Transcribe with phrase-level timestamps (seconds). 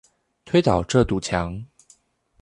[0.45, 1.63] 推倒這堵牆！